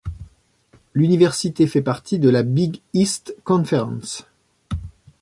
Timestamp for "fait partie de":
1.67-2.27